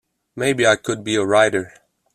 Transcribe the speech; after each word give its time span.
Maybe 0.35 0.65
I 0.65 0.77
could 0.77 1.03
be 1.03 1.15
a 1.15 1.23
writer. 1.23 1.75